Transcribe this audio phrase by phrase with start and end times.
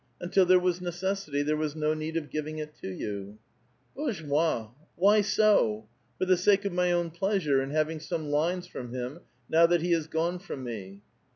[0.19, 4.25] Until there was necessity, there was no need of giving it to you." *' Bozhe
[4.25, 4.69] moi!
[4.95, 5.83] Why sof
[6.17, 9.81] For the sake of my own pleasure in having some lines from him, now that
[9.81, 11.01] he has gone from me!"